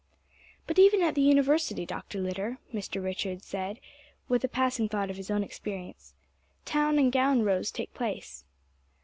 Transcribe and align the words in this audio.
"But 0.65 0.79
even 0.79 1.03
at 1.03 1.13
the 1.13 1.21
University, 1.21 1.85
Doctor 1.85 2.19
Litter," 2.19 2.57
Mr. 2.73 3.03
Richards 3.03 3.45
said, 3.45 3.79
with 4.27 4.43
a 4.43 4.47
passing 4.47 4.89
thought 4.89 5.11
of 5.11 5.15
his 5.17 5.29
own 5.29 5.43
experience, 5.43 6.15
"town 6.65 6.97
and 6.97 7.11
gown 7.11 7.43
rows 7.43 7.69
take 7.69 7.93
place." 7.93 8.43